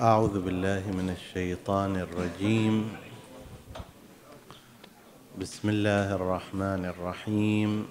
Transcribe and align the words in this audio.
أعوذ 0.00 0.40
بالله 0.44 0.82
من 0.92 1.08
الشيطان 1.08 1.96
الرجيم. 1.96 2.92
بسم 5.40 5.68
الله 5.68 6.14
الرحمن 6.14 6.84
الرحيم. 6.84 7.86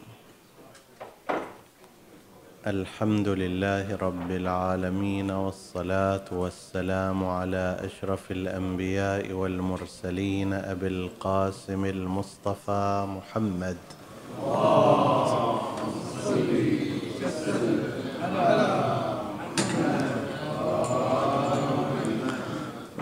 الحمد 2.68 3.28
لله 3.28 3.96
رب 3.98 4.32
العالمين 4.32 5.32
والصلاة 5.32 6.26
والسلام 6.32 7.26
على 7.26 7.80
أشرف 7.82 8.32
الأنبياء 8.32 9.32
والمرسلين 9.32 10.54
أبي 10.54 10.88
القاسم 10.88 11.86
المصطفى 11.86 13.06
محمد. 13.10 13.78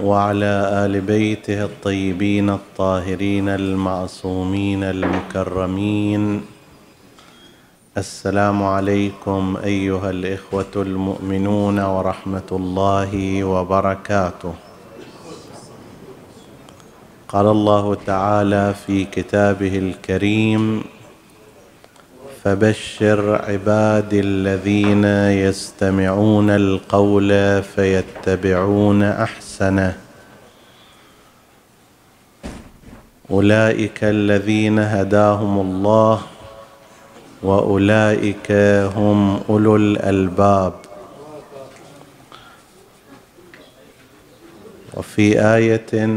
وعلى 0.04 0.84
آل 0.86 1.02
بيته 1.02 1.64
الطيبين 1.64 2.50
الطاهرين 2.50 3.50
المعصومين 3.50 4.84
المكرمين. 4.84 6.42
السلام 7.98 8.64
عليكم 8.64 9.58
أيها 9.64 10.10
الإخوة 10.10 10.74
المؤمنون 10.76 11.80
ورحمة 11.80 12.50
الله 12.52 13.44
وبركاته. 13.44 14.54
قال 17.28 17.46
الله 17.48 17.96
تعالى 17.96 18.74
في 18.88 19.06
كتابه 19.06 19.78
الكريم 19.78 20.84
فبشر 22.44 23.42
عبادي 23.50 24.20
الذين 24.20 25.06
يستمعون 25.48 26.50
القول 26.50 27.64
فيتبعون 27.64 29.04
أحسنه. 29.04 29.98
أولئك 33.32 34.04
الذين 34.04 34.80
هداهم 34.80 35.60
الله 35.62 36.22
وأولئك 37.44 38.52
هم 38.96 39.40
أولو 39.50 39.76
الألباب. 39.76 40.74
وفي 44.94 45.46
آية 45.56 46.10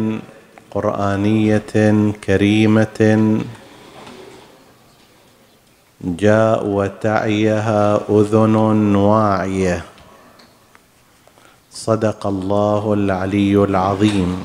قرآنية 0.71 2.13
كريمة 2.25 3.01
جاء 6.01 6.67
وتعيها 6.67 8.01
أذن 8.09 8.57
واعية. 8.97 9.85
صدق 11.71 12.27
الله 12.27 12.93
العلي 12.93 13.65
العظيم. 13.65 14.45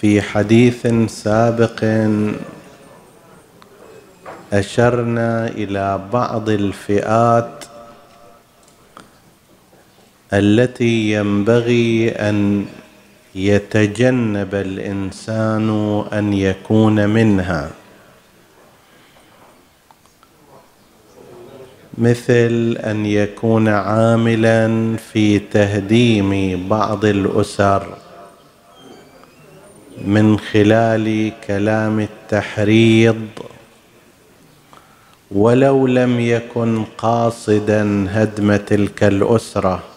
في 0.00 0.22
حديث 0.22 0.86
سابق 1.08 1.84
أشرنا 4.52 5.48
إلى 5.48 6.00
بعض 6.12 6.48
الفئات 6.48 7.64
التي 10.32 11.12
ينبغي 11.12 12.10
أن 12.10 12.66
يتجنب 13.34 14.54
الإنسان 14.54 15.68
أن 16.12 16.32
يكون 16.32 17.08
منها. 17.08 17.70
مثل 21.98 22.76
أن 22.80 23.06
يكون 23.06 23.68
عاملا 23.68 24.96
في 24.96 25.38
تهديم 25.38 26.68
بعض 26.68 27.04
الأسر 27.04 27.86
من 30.04 30.38
خلال 30.38 31.32
كلام 31.46 32.00
التحريض 32.00 33.28
ولو 35.30 35.86
لم 35.86 36.20
يكن 36.20 36.84
قاصدا 36.98 38.06
هدم 38.10 38.56
تلك 38.56 39.04
الأسرة. 39.04 39.93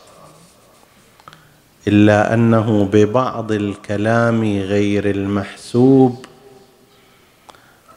إلا 1.88 2.34
أنه 2.34 2.90
ببعض 2.94 3.52
الكلام 3.52 4.44
غير 4.44 5.10
المحسوب 5.10 6.26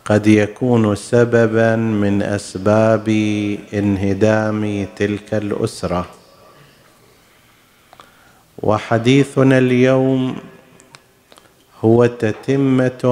قد 0.04 0.26
يكون 0.26 0.94
سببا 0.94 1.76
من 1.76 2.22
أسباب 2.22 3.08
انهدام 3.74 4.86
تلك 4.96 5.34
الأسرة. 5.34 6.06
وحديثنا 8.62 9.58
اليوم 9.58 10.36
هو 11.84 12.06
تتمة 12.06 13.02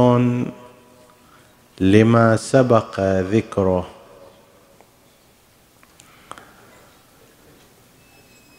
لما 1.81 2.37
سبق 2.37 3.01
ذكره. 3.01 3.98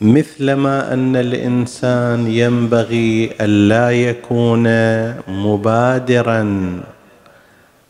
مثلما 0.01 0.93
أن 0.93 1.15
الإنسان 1.15 2.27
ينبغي 2.27 3.31
الا 3.41 3.91
يكون 3.91 4.67
مبادرا 5.27 6.43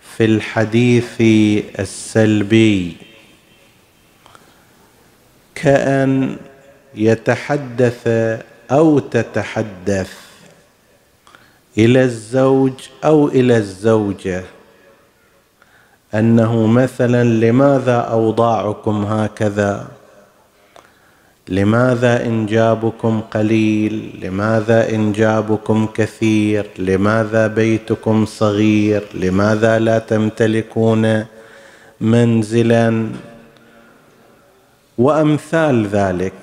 في 0.01 0.25
الحديث 0.25 1.21
السلبي. 1.79 2.97
كأن 5.55 6.37
يتحدث 6.95 8.07
أو 8.71 8.99
تتحدث 8.99 10.13
إلى 11.77 12.03
الزوج 12.03 12.73
أو 13.05 13.27
إلى 13.27 13.57
الزوجة. 13.57 14.43
أنه 16.13 16.67
مثلا 16.67 17.23
لماذا 17.23 17.95
أوضاعكم 17.97 19.05
هكذا؟ 19.05 19.98
لماذا 21.49 22.25
انجابكم 22.25 23.21
قليل؟ 23.21 24.19
لماذا 24.21 24.89
انجابكم 24.89 25.87
كثير؟ 25.93 26.65
لماذا 26.77 27.47
بيتكم 27.47 28.25
صغير؟ 28.25 29.03
لماذا 29.13 29.79
لا 29.79 29.99
تمتلكون 29.99 31.25
منزلا؟ 32.01 33.07
وأمثال 34.97 35.87
ذلك. 35.87 36.33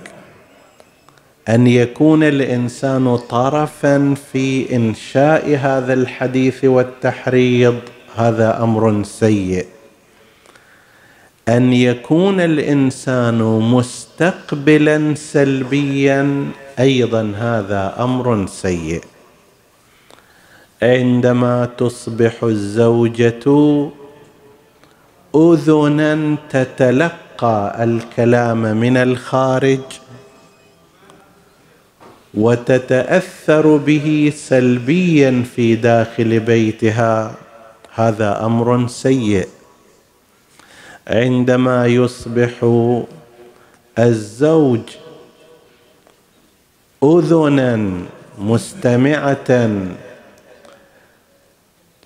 أن 1.49 1.67
يكون 1.67 2.23
الإنسان 2.23 3.17
طرفا 3.17 4.15
في 4.33 4.77
إنشاء 4.77 5.57
هذا 5.57 5.93
الحديث 5.93 6.65
والتحريض 6.65 7.79
هذا 8.17 8.63
أمر 8.63 9.03
سيء. 9.03 9.67
أن 11.49 11.73
يكون 11.73 12.41
الإنسان 12.41 13.39
مستقبلا 13.43 15.15
سلبيا. 15.15 16.47
أيضا 16.79 17.33
هذا 17.37 17.95
أمر 17.99 18.47
سيء. 18.47 19.01
عندما 20.83 21.69
تصبح 21.79 22.43
الزوجة 22.43 23.45
اذنا 25.35 26.37
تتلقى 26.51 27.85
الكلام 27.85 28.63
من 28.63 28.97
الخارج 28.97 29.81
وتتأثر 32.35 33.77
به 33.77 34.33
سلبيا 34.37 35.45
في 35.57 35.75
داخل 35.75 36.41
بيتها 36.41 37.35
هذا 37.95 38.45
أمر 38.45 38.89
سيء. 38.89 39.49
عندما 41.09 41.87
يصبح 41.87 42.51
الزوج 43.99 44.81
أذنا 47.05 47.93
مستمعة 48.39 49.71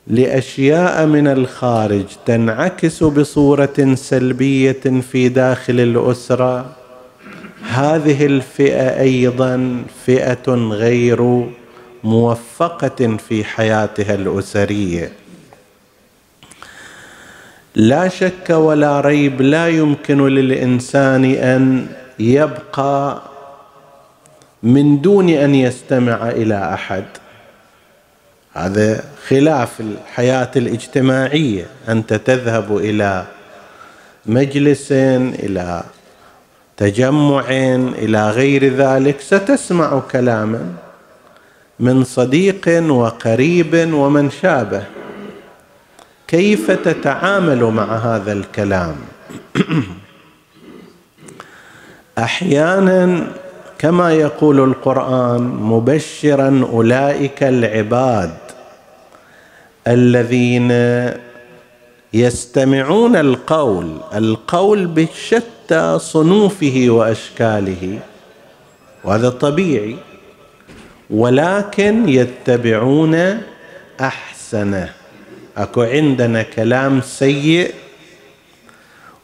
لأشياء 0.07 1.07
من 1.07 1.27
الخارج 1.27 2.05
تنعكس 2.27 3.03
بصورة 3.05 3.95
سلبية 3.95 5.01
في 5.13 5.29
داخل 5.29 5.81
الأسرة 5.81 6.77
هذه 7.69 8.27
الفئة 8.27 9.01
أيضا 9.01 9.85
فئة 10.07 10.55
غير 10.55 11.47
موفقة 12.05 13.17
في 13.17 13.45
حياتها 13.45 14.15
الأسرية. 14.15 15.13
لا 17.75 18.09
شك 18.09 18.51
ولا 18.51 19.01
ريب 19.01 19.43
لا 19.43 19.69
يمكن 19.69 20.27
للإنسان 20.27 21.25
أن 21.25 21.87
يبقى 22.19 23.23
من 24.63 25.01
دون 25.01 25.29
أن 25.29 25.55
يستمع 25.55 26.29
إلى 26.29 26.75
أحد. 26.75 27.05
هذا 28.53 29.05
خلاف 29.29 29.81
الحياة 29.81 30.51
الاجتماعية. 30.57 31.67
أنت 31.89 32.15
تذهب 32.15 32.77
إلى 32.77 33.25
مجلس 34.27 34.93
إلى 34.93 35.83
تجمع 36.77 37.45
إلى 37.99 38.31
غير 38.31 38.75
ذلك. 38.75 39.21
ستسمع 39.21 40.01
كلاما 40.13 40.73
من 41.81 42.05
صديق 42.05 42.83
وقريب 42.89 43.93
ومن 43.95 44.31
شابه. 44.31 45.00
كيف 46.31 46.71
تتعامل 46.71 47.65
مع 47.65 47.97
هذا 47.97 48.33
الكلام؟ 48.33 48.97
أحيانا 52.19 53.27
كما 53.79 54.13
يقول 54.13 54.61
القرآن 54.61 55.43
مبشرا 55.43 56.69
أولئك 56.73 57.43
العباد 57.43 58.35
الذين 59.87 60.73
يستمعون 62.13 63.17
القول 63.17 64.01
القول 64.15 64.87
بشتى 64.87 65.99
صنوفه 65.99 66.87
وأشكاله 66.89 67.99
وهذا 69.05 69.29
طبيعي 69.29 69.97
ولكن 71.11 72.09
يتبعون 72.09 73.41
أحسنه. 74.01 75.00
أكو 75.63 75.83
عندنا 75.83 76.43
كلام 76.43 77.01
سيء 77.01 77.75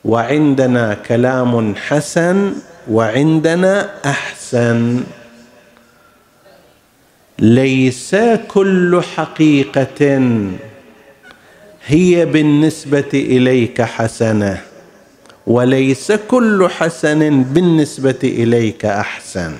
وعندنا 0.04 0.94
كلام 0.94 1.74
حسن 1.74 2.52
وعندنا 2.90 3.90
أحسن. 4.04 5.04
ليس 7.38 8.16
كل 8.48 9.02
حقيقة 9.16 10.20
هي 11.86 12.24
بالنسبة 12.24 13.10
إليك 13.14 13.82
حسنة 13.82 14.62
وليس 15.46 16.12
كل 16.12 16.68
حسن 16.70 17.42
بالنسبة 17.42 18.18
إليك 18.24 18.84
أحسن. 18.84 19.56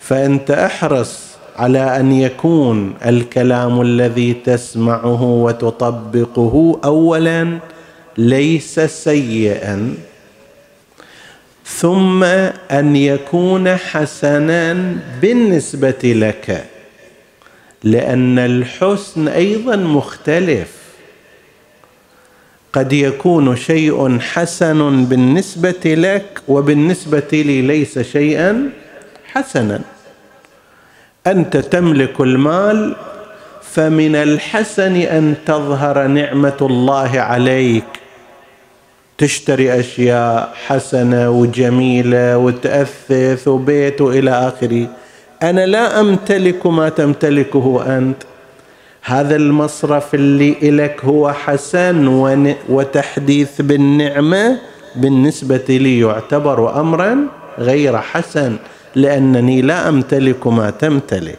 فأنت 0.00 0.50
أحرص 0.50 1.31
على 1.56 2.00
أن 2.00 2.12
يكون 2.12 2.94
الكلام 3.06 3.80
الذي 3.80 4.32
تسمعه 4.34 5.22
وتطبقه 5.22 6.80
اولا 6.84 7.58
ليس 8.18 8.80
سيئا 8.80 9.94
ثم 11.66 12.24
أن 12.70 12.96
يكون 12.96 13.76
حسنا 13.76 14.96
بالنسبة 15.22 16.02
لك 16.02 16.64
لأن 17.84 18.38
الحسن 18.38 19.28
أيضا 19.28 19.76
مختلف. 19.76 20.82
قد 22.72 22.92
يكون 22.92 23.56
شيء 23.56 24.18
حسن 24.18 25.04
بالنسبة 25.04 25.94
لك 25.94 26.40
وبالنسبة 26.48 27.28
لي 27.32 27.62
ليس 27.62 27.98
شيئا 27.98 28.70
حسنا. 29.24 29.80
أنت 31.26 31.56
تملك 31.56 32.20
المال 32.20 32.96
فمن 33.62 34.16
الحسن 34.16 34.96
أن 34.96 35.34
تظهر 35.46 36.06
نعمة 36.06 36.56
الله 36.60 37.20
عليك. 37.20 37.84
تشتري 39.18 39.80
أشياء 39.80 40.52
حسنة 40.66 41.30
وجميلة 41.30 42.38
وتأثث 42.38 43.48
وبيت 43.48 44.00
وإلى 44.00 44.30
آخره. 44.30 44.86
أنا 45.42 45.66
لا 45.66 46.00
أمتلك 46.00 46.66
ما 46.66 46.88
تمتلكه 46.88 47.98
أنت. 47.98 48.22
هذا 49.02 49.36
المصرف 49.36 50.14
اللي 50.14 50.56
إلك 50.62 51.04
هو 51.04 51.32
حسن 51.32 52.06
وتحديث 52.68 53.60
بالنعمة 53.60 54.58
بالنسبة 54.96 55.64
لي 55.68 56.00
يعتبر 56.00 56.80
أمرا 56.80 57.18
غير 57.58 57.98
حسن. 57.98 58.56
لأنني 58.94 59.62
لا 59.62 59.88
أمتلك 59.88 60.46
ما 60.46 60.70
تمتلك. 60.70 61.38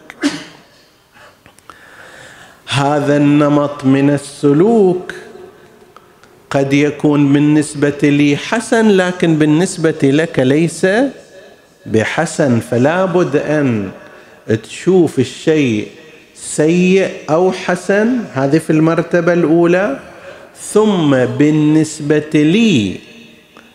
هذا 2.68 3.18
النمط 3.18 3.86
من 3.86 4.10
السلوك 4.10 5.14
قد 6.50 6.74
يكون 6.74 7.34
بالنسبة 7.34 8.00
لي 8.04 8.38
حسن 8.38 8.88
لكن 8.88 9.36
بالنسبة 9.36 10.00
لك 10.04 10.40
ليس 10.40 10.88
بحسن. 11.86 12.60
فلا 12.60 13.06
بد 13.06 13.36
أن 13.36 13.92
تشوف 14.64 15.20
الشيء 15.20 15.88
سيء 16.36 17.12
أو 17.30 17.52
حسن 17.52 18.18
هذه 18.34 18.58
في 18.58 18.70
المرتبة 18.70 19.34
الأولى. 19.34 20.00
ثم 20.62 21.26
بالنسبة 21.26 22.32
لي 22.34 22.96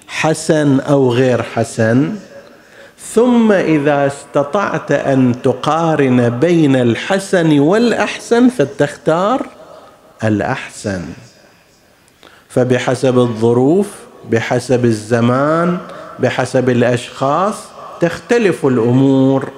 حسن 0.09 0.81
أو 0.81 1.13
غير 1.13 1.43
حسن 1.43 2.17
ثم 3.01 3.53
إذا 3.53 4.07
استطعت 4.07 4.93
أن 4.93 5.43
تقارن 5.43 6.29
بين 6.29 6.77
الحسن 6.77 7.59
والأحسن 7.59 8.49
فتختار 8.49 9.47
الأحسن. 10.25 11.03
فبحسب 12.49 13.19
الظروف 13.19 13.87
بحسب 14.31 14.85
الزمان 14.85 15.79
بحسب 16.19 16.71
الأشخاص 16.71 17.55
تختلف 18.01 18.67
الأمور. 18.67 19.49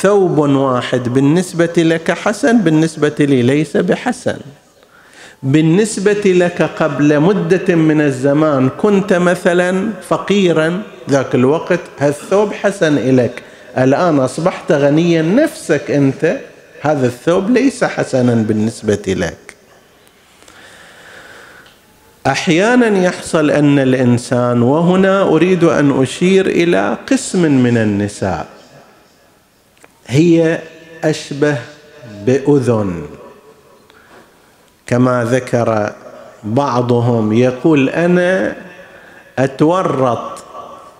ثوب 0.00 0.38
واحد 0.38 1.08
بالنسبة 1.08 1.72
لك 1.76 2.10
حسن 2.10 2.60
بالنسبة 2.60 3.14
لي 3.18 3.42
ليس 3.42 3.76
بحسن. 3.76 4.38
بالنسبة 5.42 6.22
لك 6.24 6.62
قبل 6.62 7.20
مدة 7.20 7.74
من 7.74 8.00
الزمان 8.00 8.68
كنت 8.68 9.12
مثلا 9.12 9.90
فقيرا 10.08 10.82
ذاك 11.10 11.34
الوقت 11.34 11.80
هالثوب 11.98 12.52
حسن 12.52 12.98
إليك. 12.98 13.42
الآن 13.78 14.18
أصبحت 14.18 14.72
غنيا 14.72 15.22
نفسك 15.22 15.90
أنت 15.90 16.38
هذا 16.80 17.06
الثوب 17.06 17.50
ليس 17.50 17.84
حسنا 17.84 18.34
بالنسبة 18.34 19.02
لك. 19.08 19.36
أحيانا 22.26 23.04
يحصل 23.04 23.50
أن 23.50 23.78
الإنسان 23.78 24.62
وهنا 24.62 25.22
أريد 25.22 25.64
أن 25.64 26.02
أشير 26.02 26.46
إلى 26.46 26.98
قسم 27.10 27.42
من 27.62 27.76
النساء 27.76 28.46
هي 30.06 30.58
أشبه 31.04 31.58
بأذن. 32.26 33.02
كما 34.86 35.24
ذكر 35.24 35.92
بعضهم 36.44 37.32
يقول 37.32 37.88
أنا 37.88 38.56
أتورط 39.38 40.44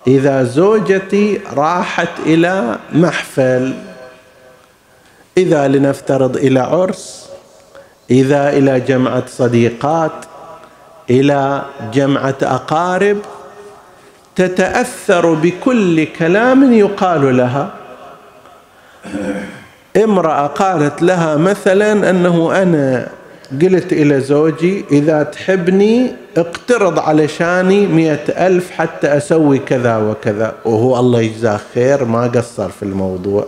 إذا 0.07 0.43
زوجتي 0.43 1.41
راحت 1.53 2.09
إلى 2.25 2.77
محفل. 2.93 3.73
إذا 5.37 5.67
لنفترض 5.67 6.37
إلى 6.37 6.59
عرس 6.59 7.29
إذا 8.11 8.49
إلى 8.49 8.79
جمعة 8.79 9.23
صديقات 9.27 10.11
إلى 11.09 11.61
جمعة 11.93 12.35
أقارب 12.41 13.17
تتأثر 14.35 15.33
بكل 15.33 16.05
كلام 16.05 16.73
يقال 16.73 17.37
لها. 17.37 17.69
امرأة 20.03 20.47
قالت 20.47 21.01
لها 21.01 21.35
مثلا 21.37 22.09
أنه 22.09 22.61
أنا 22.61 23.07
قلت 23.61 23.93
إلى 23.93 24.21
زوجي 24.21 24.85
إذا 24.91 25.23
تحبني 25.23 26.11
اقترض 26.37 26.99
علشاني 26.99 27.87
مئة 27.87 28.47
ألف 28.47 28.71
حتى 28.71 29.07
أسوي 29.17 29.59
كذا 29.59 29.97
وكذا. 29.97 30.53
وهو 30.65 30.99
الله 30.99 31.21
يجزاه 31.21 31.59
خير 31.73 32.05
ما 32.05 32.27
قصر 32.27 32.69
في 32.69 32.83
الموضوع 32.83 33.47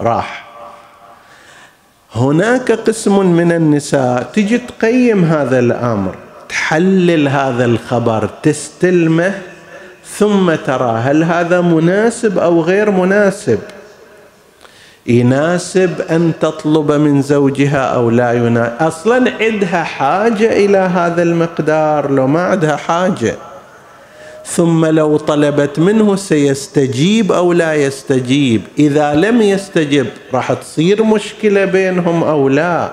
راح. 0.00 0.44
هناك 2.14 2.72
قسم 2.72 3.26
من 3.26 3.52
النساء 3.52 4.22
تجي 4.22 4.58
تقيم 4.58 5.24
هذا 5.24 5.58
الأمر 5.58 6.14
تحلل 6.48 7.28
هذا 7.28 7.64
الخبر 7.64 8.30
تستلمه 8.42 9.34
ثم 10.06 10.54
ترى 10.54 10.98
هل 10.98 11.24
هذا 11.24 11.60
مناسب 11.60 12.38
أو 12.38 12.60
غير 12.60 12.90
مناسب. 12.90 13.58
يناسب 15.06 16.00
أن 16.00 16.32
تطلب 16.40 16.92
من 16.92 17.22
زوجها 17.22 17.84
أو 17.84 18.10
لا 18.10 18.32
يناسب 18.32 18.72
أصلا 18.80 19.32
عندها 19.40 19.82
حاجة 19.82 20.52
إلى 20.64 20.78
هذا 20.78 21.22
المقدار 21.22 22.10
لو 22.10 22.26
ما 22.26 22.42
عندها 22.42 22.76
حاجة. 22.76 23.36
ثم 24.46 24.86
لو 24.86 25.16
طلبت 25.16 25.78
منه 25.78 26.16
سيستجيب 26.16 27.32
أو 27.32 27.52
لا 27.52 27.74
يستجيب. 27.74 28.62
إذا 28.78 29.14
لم 29.14 29.42
يستجب 29.42 30.06
راح 30.34 30.52
تصير 30.52 31.02
مشكلة 31.02 31.64
بينهم 31.64 32.24
أو 32.24 32.48
لا. 32.48 32.90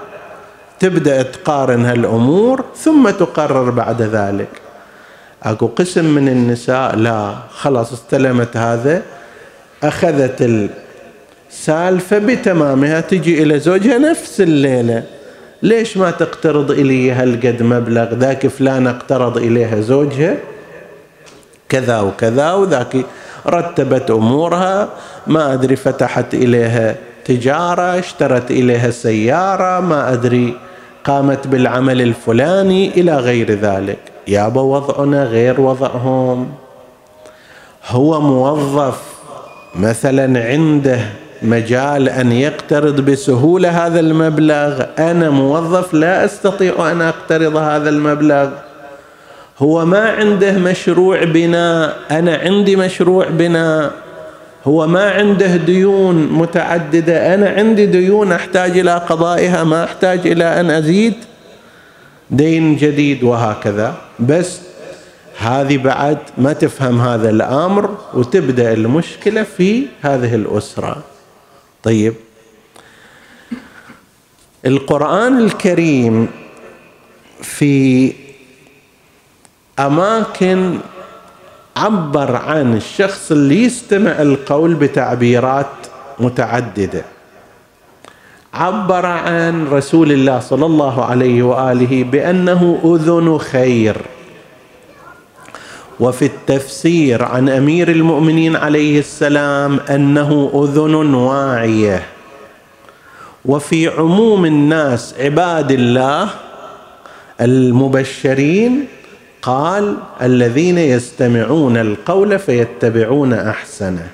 تبدأ 0.80 1.22
تقارن 1.22 1.86
هالأمور 1.86 2.66
ثم 2.75 3.10
تقرر 3.10 3.70
بعد 3.70 4.01
ذلك. 4.01 4.50
أكو 5.44 5.68
قسم 5.68 6.06
من 6.06 6.30
النساء 6.30 6.96
لا 6.96 7.34
خلاص 7.54 7.94
استلمت 7.94 8.58
هذا 8.58 9.01
أخذت 9.84 10.42
سالفة 11.50 12.18
بتمامها 12.18 13.01
تجي 13.01 13.44
إلى 13.44 13.60
زوجها 13.60 13.98
نفس 13.98 14.41
الليلة. 14.41 15.03
ليش 15.63 15.98
ما 15.98 16.12
تقترض 16.12 16.72
إلي 16.72 17.12
هالقد 17.12 17.63
مبلغ؟ 17.63 18.13
ذاك 18.13 18.48
فلان 18.48 18.88
اقترض 18.88 19.38
إليها 19.38 19.82
زوجها. 19.82 20.36
كذا 21.70 22.00
وكذا 22.00 22.53
وذاك 22.53 22.98
رتبت 23.48 24.12
أمورها 24.12 24.89
ما 25.27 25.53
أدري 25.53 25.75
فتحت 25.75 26.34
إليها 26.34 26.96
تجارة 27.25 28.00
اشترت 28.00 28.51
إليها 28.51 28.89
سيارة 28.89 29.79
ما 29.79 30.13
أدري 30.13 30.53
قامت 31.03 31.48
بالعمل 31.48 32.01
الفلاني 32.01 32.89
إلى 32.89 33.18
غير 33.18 33.51
ذلك. 33.51 34.00
يابا 34.27 34.62
وضعنا 34.62 35.24
غير 35.24 35.62
وضعهم. 35.62 36.51
هو 37.88 38.22
موظف 38.22 39.01
مثلا 39.75 40.46
عنده 40.46 41.00
مجال 41.41 42.10
أن 42.10 42.31
يقترض 42.31 43.01
بسهولة 43.01 43.88
هذا 43.88 44.00
المبلغ. 44.00 44.84
أنا 45.00 45.29
موظف 45.29 45.93
لا 45.93 46.25
أستطيع 46.25 46.91
أن 46.91 47.01
أقترض 47.01 47.55
هذا 47.55 47.89
المبلغ. 47.89 48.50
هو 49.60 49.86
ما 49.86 50.10
عنده 50.10 50.51
مشروع 50.51 51.24
بناء. 51.24 51.96
أنا 52.12 52.36
عندي 52.36 52.75
مشروع 52.75 53.27
بناء. 53.29 53.91
هو 54.65 54.88
ما 54.88 55.12
عنده 55.12 55.55
ديون 55.55 56.27
متعددة. 56.31 57.34
أنا 57.34 57.50
عندي 57.50 57.86
ديون 57.86 58.31
أحتاج 58.31 58.79
إلى 58.79 58.93
قضائها 58.93 59.63
ما 59.63 59.84
أحتاج 59.84 60.27
إلى 60.27 60.60
أن 60.60 60.69
أزيد. 60.69 61.13
دين 62.31 62.75
جديد 62.75 63.24
وهكذا. 63.24 63.93
بس 64.19 64.60
هذه 65.39 65.77
بعد 65.77 66.17
ما 66.38 66.53
تفهم 66.53 67.01
هذا 67.01 67.29
الأمر 67.29 67.98
وتبدأ 68.13 68.74
المشكلة 68.74 69.43
في 69.43 69.86
هذه 70.01 70.36
الأسرة. 70.36 70.98
طيب. 71.83 72.13
القرآن 74.65 75.39
الكريم 75.39 76.27
في 77.41 78.13
أماكن 79.79 80.79
عبر 81.77 82.36
عن 82.36 82.75
الشخص 82.75 83.31
اللي 83.31 83.63
يستمع 83.63 84.12
القول 84.12 84.75
بتعبيرات 84.75 85.71
متعددة. 86.19 87.05
عبر 88.53 89.05
عن 89.05 89.67
رسول 89.67 90.12
الله 90.12 90.39
صلى 90.39 90.65
الله 90.65 91.05
عليه 91.05 91.43
وآله 91.43 92.03
بأنه 92.03 92.81
أذن 92.86 93.38
خير. 93.38 93.98
وفي 96.00 96.25
التفسير 96.25 97.24
عن 97.24 97.50
أمير 97.50 97.91
المؤمنين 97.91 98.56
عليه 98.56 99.00
السلام 99.00 99.79
أنه 99.79 100.51
أذن 100.56 101.13
واعية. 101.13 102.03
وفي 103.46 103.88
عموم 103.88 104.46
الناس 104.46 105.15
عباد 105.20 105.72
الله 105.72 106.29
المبشرين 107.41 108.86
قال 109.41 109.96
الذين 110.22 110.77
يستمعون 110.77 111.77
القول 111.77 112.39
فيتبعون 112.39 113.34
أحسنه. 113.34 114.08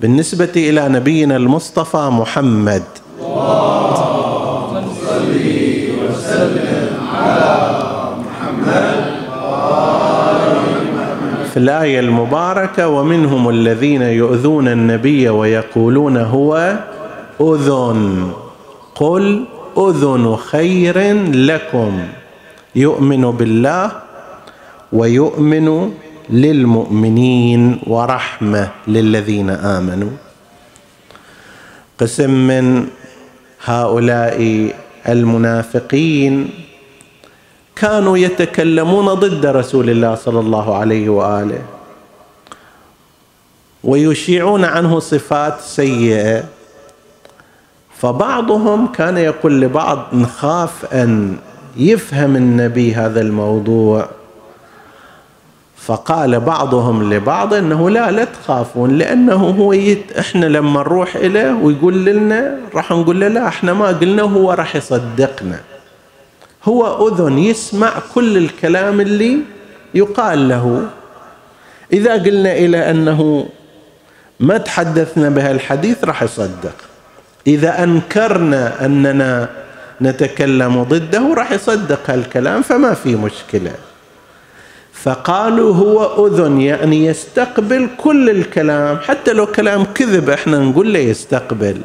بالنسبة 0.00 0.52
إلى 0.56 0.88
نبينا 0.88 1.36
المصطفى 1.36 2.08
محمد. 2.12 2.82
اللهم 3.20 4.19
في 11.50 11.56
الآية 11.56 12.00
المباركة 12.00 12.88
ومنهم 12.88 13.48
الذين 13.48 14.02
يؤذون 14.02 14.68
النبي 14.68 15.28
ويقولون 15.28 16.16
هو 16.16 16.78
أذن. 17.40 18.32
قل 18.94 19.44
أذن 19.78 20.36
خير 20.36 21.14
لكم. 21.32 22.00
يؤمن 22.76 23.30
بالله 23.30 23.92
ويؤمن 24.92 25.92
للمؤمنين 26.30 27.80
ورحمة 27.86 28.68
للذين 28.88 29.50
آمنوا. 29.50 30.10
قسم 31.98 32.30
من 32.30 32.86
هؤلاء 33.64 34.68
المنافقين 35.08 36.50
كانوا 37.80 38.18
يتكلمون 38.18 39.14
ضد 39.14 39.46
رسول 39.46 39.90
الله 39.90 40.14
صلى 40.14 40.40
الله 40.40 40.76
عليه 40.76 41.08
وآله 41.08 41.62
ويشيعون 43.84 44.64
عنه 44.64 44.98
صفات 44.98 45.60
سيئة. 45.60 46.44
فبعضهم 47.98 48.86
كان 48.92 49.16
يقول 49.16 49.60
لبعض 49.60 49.98
نخاف 50.12 50.94
أن 50.94 51.36
يفهم 51.76 52.36
النبي 52.36 52.94
هذا 52.94 53.20
الموضوع. 53.20 54.08
فقال 55.76 56.40
بعضهم 56.40 57.12
لبعض 57.12 57.54
إنه 57.54 57.90
لا 57.90 58.10
لا 58.10 58.24
تخافون 58.24 58.98
لأنه 58.98 59.34
هو 59.34 59.72
يت 59.72 60.12
إحنا 60.12 60.46
لما 60.46 60.80
نروح 60.80 61.16
له 61.16 61.54
ويقول 61.54 62.04
لنا 62.04 62.58
راح 62.74 62.90
نقول 62.90 63.20
له 63.20 63.28
لا 63.28 63.48
إحنا 63.48 63.72
ما 63.72 63.86
قلنا 63.86 64.22
هو 64.22 64.52
راح 64.52 64.76
يصدقنا. 64.76 65.60
هو 66.64 67.08
أذن 67.08 67.38
يسمع 67.38 67.92
كل 68.14 68.36
الكلام 68.36 69.00
اللي 69.00 69.38
يقال 69.94 70.48
له. 70.48 70.86
إذا 71.92 72.12
قلنا 72.12 72.52
إلى 72.52 72.90
أنه 72.90 73.48
ما 74.40 74.58
تحدثنا 74.58 75.28
بهالحديث 75.28 76.04
راح 76.04 76.22
يصدق. 76.22 76.74
إذا 77.46 77.82
أنكرنا 77.82 78.84
أننا 78.84 79.48
نتكلم 80.02 80.82
ضده 80.82 81.34
راح 81.34 81.52
يصدق 81.52 82.10
هالكلام 82.10 82.62
فما 82.62 82.94
في 82.94 83.16
مشكلة. 83.16 83.72
فقالوا 84.92 85.74
هو 85.74 86.26
أذن 86.26 86.60
يعني 86.60 87.06
يستقبل 87.06 87.88
كل 87.96 88.30
الكلام. 88.30 88.98
حتى 88.98 89.32
لو 89.32 89.46
كلام 89.46 89.84
كذب 89.84 90.30
إحنا 90.30 90.58
نقول 90.58 90.92
له 90.92 90.98
يستقبل. 90.98 91.80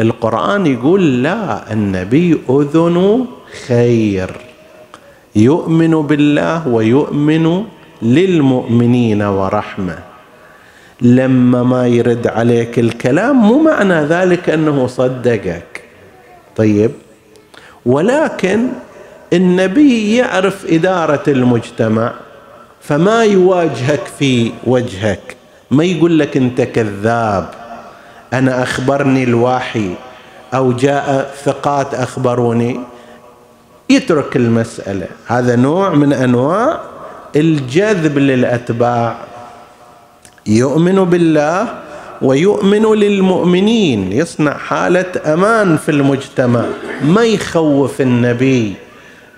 القرآن 0.00 0.66
يقول 0.66 1.22
لا 1.22 1.72
النبي 1.72 2.38
أذن 2.50 3.26
خير. 3.66 4.30
يؤمن 5.36 6.02
بالله 6.02 6.68
ويؤمن 6.68 7.64
للمؤمنين 8.02 9.22
ورحمة. 9.22 9.98
لما 11.00 11.62
ما 11.62 11.86
يرد 11.86 12.26
عليك 12.26 12.78
الكلام 12.78 13.36
مو 13.36 13.62
معنى 13.62 13.94
ذلك 13.94 14.50
أنه 14.50 14.86
صدقك. 14.86 15.82
طيب 16.56 16.90
ولكن 17.86 18.68
النبي 19.32 20.16
يعرف 20.16 20.66
إدارة 20.68 21.22
المجتمع 21.28 22.12
فما 22.80 23.24
يواجهك 23.24 24.04
في 24.18 24.52
وجهك. 24.66 25.36
ما 25.70 25.84
يقول 25.84 26.18
لك 26.18 26.36
أنت 26.36 26.60
كذاب. 26.60 27.59
أنا 28.32 28.62
أخبرني 28.62 29.24
الواحي 29.24 29.94
أو 30.54 30.72
جاء 30.72 31.34
ثقات 31.44 31.94
أخبروني. 31.94 32.80
يترك 33.90 34.36
المسألة. 34.36 35.06
هذا 35.26 35.56
نوع 35.56 35.90
من 35.94 36.12
أنواع 36.12 36.80
الجذب 37.36 38.18
للأتباع. 38.18 39.16
يؤمن 40.46 41.04
بالله 41.04 41.68
ويؤمن 42.22 42.94
للمؤمنين. 42.94 44.12
يصنع 44.12 44.56
حالة 44.56 45.12
أمان 45.26 45.76
في 45.76 45.90
المجتمع. 45.90 46.64
ما 47.02 47.24
يخوف 47.24 48.00
النبي 48.00 48.74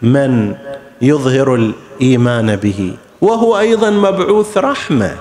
من 0.02 0.54
يظهر 1.02 1.54
الإيمان 1.54 2.56
به. 2.56 2.94
وهو 3.20 3.58
أيضا 3.58 3.90
مبعوث 3.90 4.58
رحمة. 4.58 5.16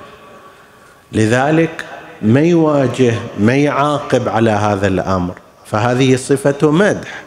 لذلك 1.11 1.85
ما 2.21 2.41
يواجه 2.41 3.13
ما 3.39 3.55
يعاقب 3.55 4.29
على 4.29 4.51
هذا 4.51 4.87
الأمر. 4.87 5.33
فهذه 5.65 6.15
صفة 6.15 6.71
مدح. 6.71 7.23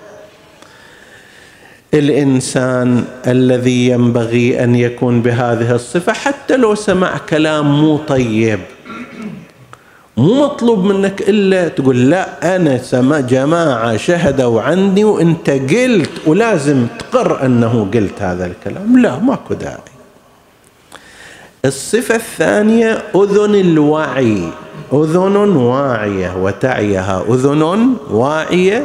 الإنسان 1.94 3.04
الذي 3.26 3.88
ينبغي 3.88 4.64
أن 4.64 4.74
يكون 4.74 5.22
بهذه 5.22 5.74
الصفة 5.74 6.12
حتى 6.12 6.56
لو 6.56 6.74
سمع 6.74 7.18
كلام 7.18 7.80
مو 7.80 7.96
طيب. 7.96 8.60
مو 10.16 10.44
مطلوب 10.44 10.84
منك 10.84 11.28
إلا 11.28 11.68
تقول 11.68 12.10
لا 12.10 12.56
أنا 12.56 12.78
سما 12.78 13.20
جماعة 13.20 13.96
شهدوا 13.96 14.62
عني 14.62 15.04
وإنت 15.04 15.50
قلت 15.50 16.10
ولازم 16.26 16.86
تقر 16.98 17.46
أنه 17.46 17.88
قلت 17.94 18.22
هذا 18.22 18.46
الكلام. 18.46 18.98
لا 18.98 19.18
ماكو 19.18 19.54
داعي. 19.54 19.78
الصفة 21.64 22.16
الثانية 22.16 23.02
أذن 23.14 23.54
الوعي. 23.54 24.50
أذن 24.92 25.36
واعية 25.56 26.36
وتعيها. 26.42 27.24
أذن 27.28 27.96
واعية 28.10 28.84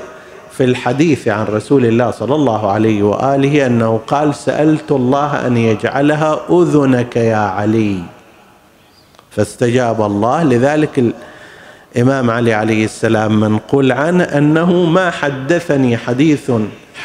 في 0.51 0.63
الحديث 0.63 1.27
عن 1.27 1.45
رسول 1.45 1.85
الله 1.85 2.11
صلى 2.11 2.35
الله 2.35 2.71
عليه 2.71 3.03
وآله 3.03 3.65
أنه 3.65 3.99
قال 4.07 4.35
سألت 4.35 4.91
الله 4.91 5.47
أن 5.47 5.57
يجعلها 5.57 6.39
أذنك 6.49 7.15
يا 7.15 7.35
علي. 7.35 7.99
فاستجاب 9.31 10.01
الله. 10.01 10.43
لذلك 10.43 11.13
الإمام 11.95 12.29
علي 12.29 12.53
عليه 12.53 12.85
السلام 12.85 13.39
منقول 13.39 13.91
عنه 13.91 14.23
أنه 14.23 14.85
ما 14.85 15.09
حدثني 15.09 15.97
حديث 15.97 16.51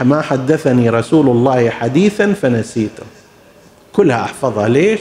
ما 0.00 0.22
حدثني 0.22 0.90
رسول 0.90 1.28
الله 1.28 1.70
حديثا 1.70 2.32
فنسيته. 2.32 3.04
كلها 3.92 4.20
أحفظها. 4.22 4.68
ليش؟ 4.68 5.00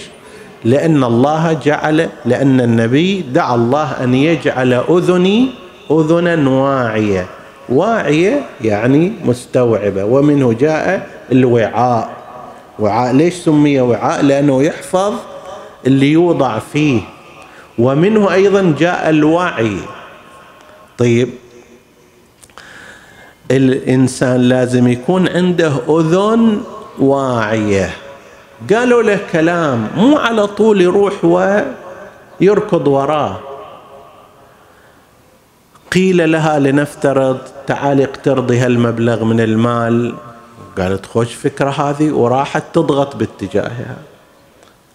لأن 0.66 1.04
الله 1.04 1.54
جعل 1.54 2.10
لأن 2.26 2.62
النبي 2.62 3.22
دعا 3.22 3.56
الله 3.56 4.04
أن 4.04 4.14
يجعل 4.14 4.74
أذني 4.74 5.50
أذنا 5.92 6.50
واعية. 6.50 7.26
واعية 7.70 8.42
يعني 8.62 9.14
مستوعبة 9.26 10.06
ومنه 10.06 10.54
جاء 10.54 11.10
الوعاء. 11.32 12.10
وعاء 12.80 13.14
ليش 13.14 13.34
سمي 13.34 13.82
وعاء؟ 13.82 14.22
لأنه 14.22 14.64
يحفظ 14.64 15.14
اللي 15.88 16.12
يوضع 16.12 16.60
فيه. 16.60 17.02
ومنه 17.78 18.34
أيضا 18.34 18.76
جاء 18.80 19.10
الوعي. 19.10 19.78
طيب 20.98 21.30
الإنسان 23.52 24.42
لازم 24.42 24.88
يكون 24.88 25.28
عنده 25.28 25.74
أذن 25.90 26.62
واعية. 27.00 27.90
قالوا 28.70 29.04
له 29.04 29.20
كلام 29.32 29.88
مو 29.96 30.18
على 30.18 30.48
طول 30.48 30.82
يروح 30.82 31.14
ويركض 31.26 32.88
وراه. 32.88 33.40
قيل 35.92 36.32
لها 36.32 36.60
لنفترض 36.60 37.38
تعالي 37.68 38.04
اقترضي 38.04 38.58
هالمبلغ 38.58 39.24
من 39.24 39.40
المال. 39.40 40.16
قالت 40.78 41.06
خوش 41.06 41.34
فكرة 41.34 41.70
هذه 41.70 42.12
وراحت 42.12 42.64
تضغط 42.74 43.16
باتجاهها. 43.16 43.96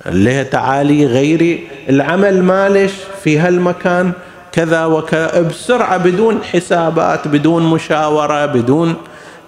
لها 0.06 0.42
تعالي 0.42 1.06
غيري 1.06 1.68
العمل 1.88 2.42
مالش 2.42 2.92
في 3.22 3.38
هالمكان 3.38 4.12
كذا 4.52 4.84
وكذا 4.84 5.40
بسرعة 5.40 5.96
بدون 5.96 6.42
حسابات 6.42 7.28
بدون 7.28 7.62
مشاورة 7.70 8.46
بدون 8.46 8.94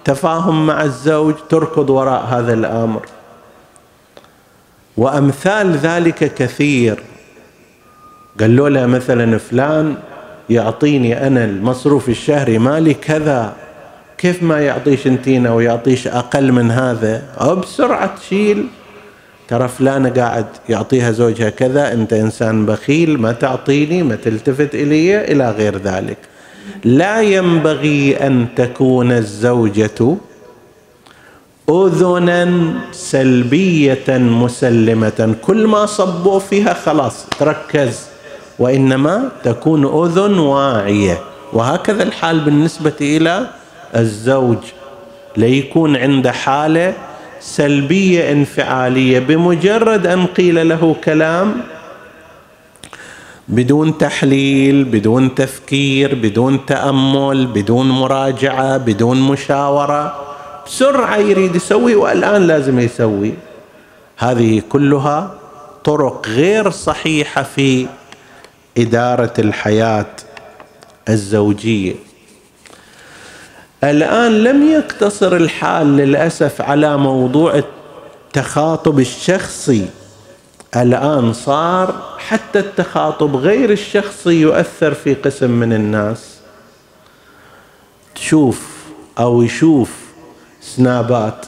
تفاهم 0.05 0.67
مع 0.67 0.83
الزوج 0.83 1.35
تركض 1.49 1.89
وراء 1.89 2.25
هذا 2.25 2.53
الأمر. 2.53 3.01
وأمثال 4.97 5.77
ذلك 5.77 6.33
كثير. 6.33 6.99
قالوا 8.39 8.69
له 8.69 8.85
مثلا 8.85 9.37
فلان 9.37 9.95
يعطيني 10.49 11.27
أنا 11.27 11.45
المصروف 11.45 12.09
الشهري 12.09 12.57
مالي 12.57 12.93
كذا 12.93 13.53
كيف 14.17 14.43
ما 14.43 14.59
يعطيش 14.61 15.07
أنتينا 15.07 15.53
ويعطيش 15.53 16.07
أقل 16.07 16.51
من 16.51 16.71
هذا؟ 16.71 17.23
أو 17.41 17.55
بسرعة 17.55 18.15
تشيل. 18.15 18.67
ترى 19.47 19.67
فلانة 19.67 20.09
قاعد 20.09 20.45
يعطيها 20.69 21.11
زوجها 21.11 21.49
كذا 21.49 21.93
أنت 21.93 22.13
إنسان 22.13 22.65
بخيل 22.65 23.19
ما 23.19 23.31
تعطيني 23.31 24.03
ما 24.03 24.15
تلتفت 24.15 24.75
إلي 24.75 25.31
إلى 25.31 25.51
غير 25.51 25.77
ذلك. 25.77 26.17
لا 26.83 27.21
ينبغي 27.21 28.27
أن 28.27 28.47
تكون 28.55 29.11
الزوجة 29.11 30.17
أذنا 31.71 32.73
سلبية 32.91 34.03
مسلمة. 34.09 35.35
كل 35.41 35.67
ما 35.67 35.85
صبوا 35.85 36.39
فيها 36.39 36.73
خلاص 36.73 37.25
تركز. 37.39 37.99
وإنما 38.59 39.29
تكون 39.43 40.05
أذن 40.05 40.39
واعية. 40.39 41.19
وهكذا 41.53 42.03
الحال 42.03 42.39
بالنسبة 42.39 42.93
إلى 43.01 43.47
الزوج. 43.95 44.57
ليكون 45.37 45.95
عنده 45.95 46.31
حالة 46.31 46.93
سلبية 47.39 48.31
انفعالية 48.31 49.19
بمجرد 49.19 50.07
أن 50.07 50.25
قيل 50.25 50.69
له 50.69 50.95
كلام 51.03 51.53
بدون 53.47 53.97
تحليل 53.97 54.83
بدون 54.83 55.35
تفكير 55.35 56.15
بدون 56.15 56.65
تأمل 56.65 57.45
بدون 57.45 57.89
مراجعة 57.89 58.77
بدون 58.77 59.21
مشاورة. 59.21 60.30
بسرعة 60.71 61.17
يريد 61.17 61.55
يسوي 61.55 61.95
والآن 61.95 62.47
لازم 62.47 62.79
يسوي. 62.79 63.33
هذه 64.17 64.61
كلها 64.69 65.35
طرق 65.83 66.27
غير 66.27 66.69
صحيحة 66.69 67.43
في 67.43 67.87
إدارة 68.77 69.33
الحياة 69.39 70.05
الزوجية. 71.09 71.95
الآن 73.83 74.43
لم 74.43 74.71
يقتصر 74.71 75.35
الحال 75.35 75.97
للأسف 75.97 76.61
على 76.61 76.97
موضوع 76.97 77.61
التخاطب 78.27 78.99
الشخصي. 78.99 79.89
الآن 80.75 81.33
صار 81.33 82.15
حتى 82.17 82.59
التخاطب 82.59 83.35
غير 83.35 83.71
الشخصي 83.71 84.41
يؤثر 84.41 84.93
في 84.93 85.13
قسم 85.13 85.51
من 85.51 85.73
الناس. 85.73 86.37
تشوف 88.15 88.67
أو 89.19 89.41
يشوف 89.41 90.00
سنابات. 90.61 91.45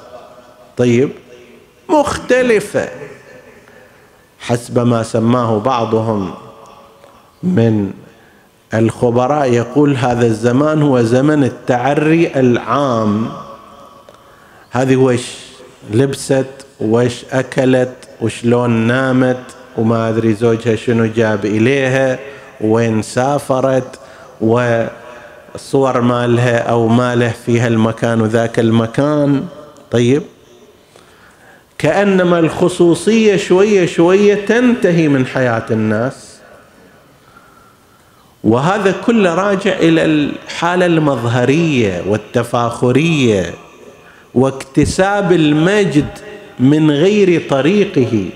طيب 0.78 1.10
مختلفة. 1.90 2.90
حسب 4.40 4.80
ما 4.80 5.04
سماه 5.04 5.60
بعضهم 5.60 6.34
من 7.44 7.92
الخبراء 8.74 9.52
يقول 9.52 9.96
هذا 9.96 10.26
الزمان 10.26 10.82
هو 10.82 11.02
زمن 11.02 11.44
التعري 11.44 12.32
العام. 12.36 13.30
هذه 14.72 14.96
وش 14.96 15.38
لبست؟ 15.92 16.46
وش 16.82 17.26
أكلت؟ 17.32 17.94
وشلون 18.22 18.70
نامت؟ 18.70 19.44
وما 19.78 20.10
أدري 20.10 20.34
زوجها 20.34 20.76
شنو 20.76 21.06
جاب 21.06 21.46
إليها؟ 21.46 22.20
وين 22.62 23.02
سافرت؟ 23.02 24.00
وصور 25.56 26.02
مالها 26.02 26.58
أو 26.58 26.88
ماله 26.88 27.34
في 27.46 27.60
هالمكان 27.60 28.22
وذاك 28.22 28.60
المكان. 28.60 29.46
طيب. 29.92 30.24
كأنما 31.78 32.40
الخصوصية 32.40 33.36
شوية 33.36 33.86
شوية 33.86 34.36
تنتهي 34.46 35.08
من 35.08 35.26
حياة 35.26 35.66
الناس. 35.72 36.38
وهذا 38.44 38.96
كله 39.06 39.36
راجع 39.36 39.74
إلى 39.74 40.06
الحالة 40.06 40.86
المظهرية 40.86 42.04
والتفاخرية 42.08 43.54
واكتساب 44.34 45.32
المجد 45.32 46.10
من 46.60 46.92
غير 46.92 47.50
طريقه. 47.50 48.30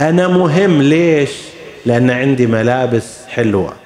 أنا 0.00 0.28
مهم 0.28 0.82
ليش؟ 0.82 1.30
لأن 1.86 2.10
عندي 2.10 2.46
ملابس 2.46 3.18
حلوة. 3.28 3.85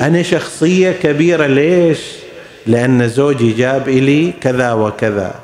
أنا 0.00 0.22
شخصية 0.22 0.90
كبيرة. 0.90 1.46
ليش؟ 1.46 1.98
لأن 2.66 3.08
زوجي 3.08 3.52
جاب 3.52 3.88
لي 3.88 4.32
كذا 4.40 4.72
وكذا. 4.72 5.34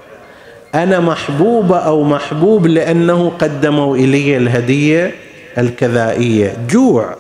أنا 0.75 1.01
محبوبه 1.01 1.79
أو 1.79 2.03
محبوب 2.05 2.67
لأنه 2.67 3.33
قدموا 3.39 3.97
إلي 3.97 4.37
الهدية 4.37 5.15
الكذائية. 5.59 6.57
جوع 6.71 7.17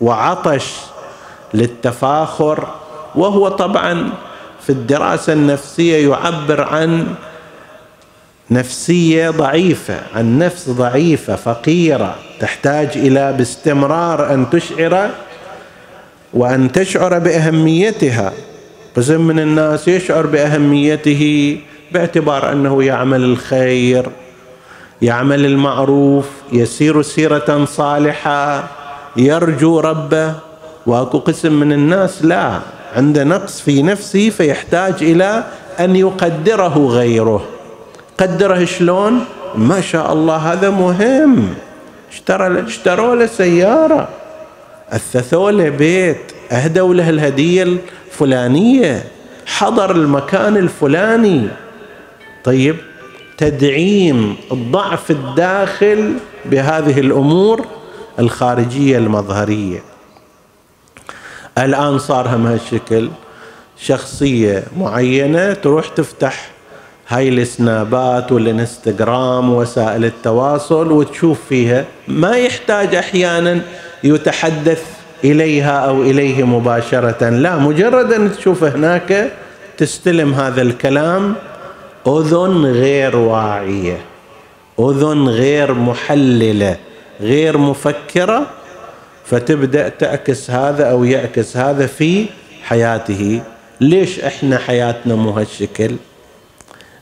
وعطش 0.00 0.72
للتفاخر 1.54 2.68
وهو 3.14 3.48
طبعا 3.48 4.10
في 4.62 4.70
الدراسة 4.70 5.32
النفسية 5.32 6.08
يعبر 6.10 6.60
عن 6.60 7.06
نفسية 8.50 9.30
ضعيفة 9.30 10.00
عن 10.14 10.38
نفس 10.38 10.70
ضعيفة 10.70 11.36
فقيرة 11.36 12.14
تحتاج 12.40 12.88
إلى 12.96 13.32
باستمرار 13.32 14.34
أن 14.34 14.50
تشعر 14.50 15.10
وأن 16.36 16.72
تشعر 16.72 17.18
بأهميتها. 17.18 18.32
قسم 18.96 19.20
من 19.20 19.38
الناس 19.40 19.88
يشعر 19.88 20.26
بأهميته 20.26 21.58
باعتبار 21.92 22.52
أنه 22.52 22.84
يعمل 22.84 23.24
الخير 23.24 24.06
يعمل 25.02 25.46
المعروف 25.46 26.28
يسير 26.52 27.02
سيرة 27.02 27.64
صالحة 27.64 28.64
يرجو 29.16 29.80
ربه. 29.80 30.32
وأكو 30.86 31.18
قسم 31.18 31.52
من 31.52 31.72
الناس 31.72 32.24
لا 32.24 32.60
عنده 32.96 33.24
نقص 33.24 33.60
في 33.60 33.82
نفسه 33.82 34.30
فيحتاج 34.30 34.94
إلى 35.00 35.44
أن 35.80 35.96
يقدره 35.96 36.86
غيره. 36.86 37.44
قدره 38.18 38.64
شلون؟ 38.64 39.24
ما 39.54 39.80
شاء 39.80 40.12
الله 40.12 40.36
هذا 40.36 40.70
مهم. 40.70 41.54
اشترى 42.12 42.64
اشتروا 42.66 43.14
له 43.14 43.26
سيارة. 43.26 44.08
اثثوا 44.92 45.50
له 45.50 45.68
بيت 45.68 46.32
اهدوا 46.52 46.94
له 46.94 47.10
الهدية 47.10 47.62
الفلانية 47.62 49.04
حضر 49.46 49.90
المكان 49.90 50.56
الفلاني. 50.56 51.48
طيب 52.44 52.76
تدعيم 53.38 54.36
الضعف 54.52 55.10
الداخل 55.10 56.14
بهذه 56.44 57.00
الأمور 57.00 57.66
الخارجية 58.18 58.98
المظهرية. 58.98 59.82
الآن 61.58 61.98
صار 61.98 62.28
هم 62.28 62.46
هالشكل. 62.46 63.08
شخصية 63.78 64.64
معينة 64.78 65.52
تروح 65.52 65.88
تفتح 65.88 66.50
هاي 67.08 67.28
السنابات 67.28 68.32
والانستغرام 68.32 69.52
ووسائل 69.52 70.04
التواصل 70.04 70.92
وتشوف 70.92 71.38
فيها 71.48 71.84
ما 72.08 72.36
يحتاج 72.36 72.94
أحيانا 72.94 73.60
يتحدث 74.04 74.84
إليها 75.24 75.78
أو 75.78 76.02
إليه 76.02 76.44
مباشرة. 76.44 77.28
لا 77.28 77.56
مجرد 77.56 78.12
أن 78.12 78.32
تشوف 78.32 78.64
هناك 78.64 79.32
تستلم 79.78 80.34
هذا 80.34 80.62
الكلام 80.62 81.34
أذن 82.06 82.64
غير 82.64 83.16
واعية 83.16 83.98
أذن 84.80 85.28
غير 85.28 85.74
محللة 85.74 86.76
غير 87.20 87.58
مفكرة 87.58 88.46
فتبدأ 89.24 89.88
تعكس 89.88 90.50
هذا 90.50 90.90
أو 90.90 91.04
يعكس 91.04 91.56
هذا 91.56 91.86
في 91.86 92.26
حياته. 92.62 93.40
ليش 93.80 94.20
إحنا 94.20 94.58
حياتنا 94.58 95.14
مو 95.14 95.30
هالشكل؟ 95.30 95.90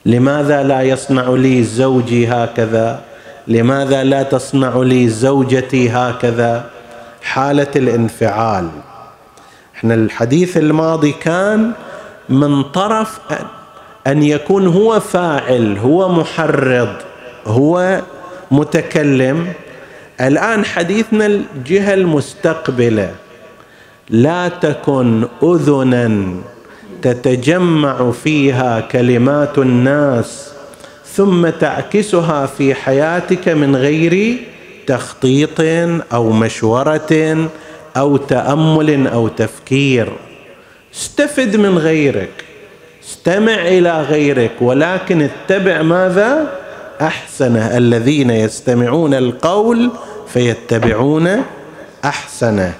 لماذا 0.07 0.62
لا 0.62 0.83
يصنع 0.83 1.28
لي 1.28 1.62
زوجي 1.62 2.28
هكذا؟ 2.28 3.00
لماذا 3.48 4.04
لا 4.04 4.22
تصنع 4.22 4.76
لي 4.76 5.09
زوجتي 5.09 5.90
هكذا؟ 5.90 6.70
حالة 7.34 7.68
الانفعال. 7.76 8.68
إحنا 9.76 9.94
الحديث 9.94 10.56
الماضي 10.56 11.12
كان 11.12 11.72
من 12.28 12.62
طرف 12.62 13.18
ان 14.06 14.22
يكون 14.22 14.66
هو 14.66 15.00
فاعل 15.00 15.78
هو 15.78 16.08
محرض 16.08 16.88
هو 17.46 18.02
متكلم. 18.50 19.52
الآن 20.20 20.64
حديثنا 20.64 21.26
الجهة 21.26 21.94
المستقبلة. 21.94 23.14
لا 24.10 24.48
تكن 24.48 25.24
أذنا 25.42 26.26
تتجمع 27.02 28.10
فيها 28.10 28.80
كلمات 28.80 29.58
الناس 29.58 30.52
ثم 31.14 31.48
تعكسها 31.48 32.46
في 32.46 32.74
حياتك 32.74 33.48
من 33.48 33.76
غير 33.76 34.36
تخطيط 34.86 35.60
أو 36.12 36.30
مشورة 36.30 37.48
أو 37.96 38.16
تأمل 38.16 39.06
أو 39.06 39.28
تفكير. 39.28 40.12
استفد 40.94 41.56
من 41.56 41.78
غيرك. 41.78 42.44
استمع 43.04 43.54
إلى 43.54 44.02
غيرك. 44.02 44.52
ولكن 44.60 45.22
اتبع 45.22 45.82
ماذا؟ 45.82 46.64
احسنه 47.00 47.76
الذين 47.76 48.30
يستمعون 48.30 49.14
القول 49.14 49.90
فيتبعون 50.28 51.42
احسنه 52.04 52.74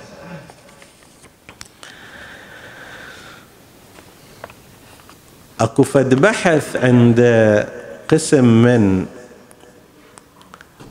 أكو 5.61 5.83
فد 5.83 6.15
بحث 6.15 6.77
عند 6.77 7.21
قسم 8.09 8.45
من 8.45 9.07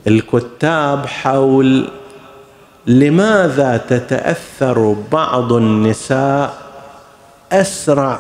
الكتاب 0.08 1.06
حول 1.06 1.88
لماذا 2.88 3.78
تتأثر 3.78 4.96
بعض 5.12 5.54
النساء 5.54 6.58
أسرع 7.52 8.20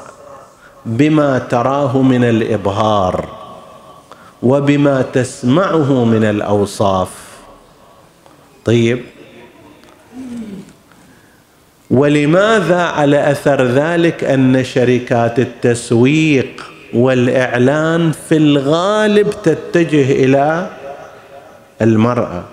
بما 0.85 1.39
تراه 1.39 2.01
من 2.01 2.23
الإبهار 2.23 3.29
وبما 4.43 5.01
تسمعه 5.01 6.05
من 6.05 6.23
الأوصاف. 6.23 7.09
طيب. 8.65 9.01
ولماذا 11.91 12.81
على 12.81 13.31
أثر 13.31 13.63
ذلك 13.63 14.23
أن 14.23 14.63
شركات 14.63 15.39
التسويق 15.39 16.63
والإعلان 16.93 18.11
في 18.29 18.37
الغالب 18.37 19.29
تتجه 19.43 20.11
إلى 20.11 20.69
المرأة. 21.81 22.43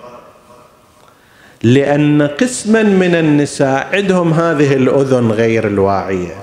لأن 1.63 2.21
قسما 2.21 2.83
من 2.83 3.15
النساء 3.15 3.87
عندهم 3.93 4.33
هذه 4.33 4.73
الأذن 4.73 5.31
غير 5.31 5.67
الواعية. 5.67 6.35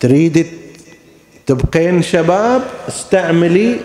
تريد 0.00 0.46
تبقين 1.46 2.02
شباب؟ 2.02 2.62
استعملي 2.88 3.76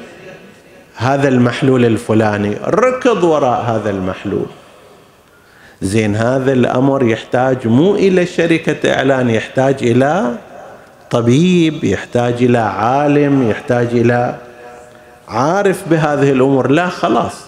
هذا 0.96 1.28
المحلول 1.28 1.86
الفلاني. 1.86 2.58
ركض 2.64 3.24
وراء 3.24 3.62
هذا 3.62 3.90
المحلول. 3.90 4.46
زين 5.82 6.16
هذا 6.16 6.54
الأمر 6.54 7.04
يحتاج 7.04 7.68
مو 7.68 7.96
إلى 7.96 8.26
شركة 8.26 8.94
إعلان 8.94 9.30
يحتاج 9.30 9.76
إلى 9.82 10.38
طبيب 11.12 11.84
يحتاج 11.84 12.34
إلى 12.44 12.58
عالم 12.58 13.50
يحتاج 13.50 13.88
إلى 13.92 14.36
عارف 15.28 15.90
بهذه 15.90 16.32
الأمور. 16.32 16.72
لا 16.72 16.90
خلاص. 16.90 17.48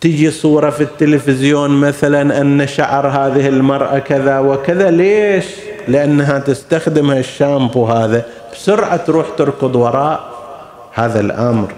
تجي 0.00 0.30
صورة 0.30 0.70
في 0.70 0.82
التلفزيون 0.82 1.70
مثلا 1.70 2.40
أن 2.40 2.66
شعر 2.66 3.06
هذه 3.06 3.48
المرأة 3.48 3.98
كذا 3.98 4.38
وكذا 4.38 4.90
ليش؟ 4.90 5.44
لأنها 5.88 6.38
تستخدم 6.38 7.10
الشامبو 7.10 7.86
هذا 7.86 8.24
بسرعة 8.52 8.96
تروح 8.96 9.26
تركض 9.38 9.76
وراء 9.76 10.24
هذا 10.92 11.20
الأمر. 11.20 11.72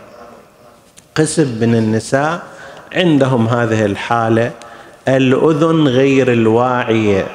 قسم 1.14 1.58
من 1.60 1.74
النساء 1.74 2.42
عندهم 2.94 3.48
هذه 3.48 3.84
الحالة. 3.84 4.50
الأذن 5.08 5.88
غير 5.88 6.32
الواعية 6.32 7.26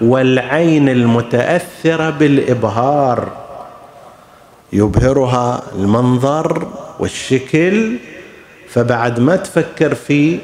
والعين 0.00 0.88
المتأثرة 0.88 2.10
بالإبهار. 2.10 3.28
يبهرها 4.72 5.62
المنظر 5.78 6.66
والشكل 7.00 7.96
فبعد 8.68 9.20
ما 9.20 9.36
تفكر 9.36 9.94
في 9.94 10.38